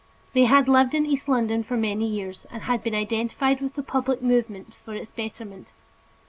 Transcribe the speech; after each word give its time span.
They 0.33 0.45
had 0.45 0.67
lived 0.67 0.95
in 0.95 1.05
East 1.05 1.29
London 1.29 1.61
for 1.61 1.77
many 1.77 2.07
years, 2.07 2.47
and 2.49 2.63
had 2.63 2.81
been 2.81 2.95
identified 2.95 3.61
with 3.61 3.75
the 3.75 3.83
public 3.83 4.19
movements 4.23 4.75
for 4.77 4.95
its 4.95 5.11
betterment. 5.11 5.73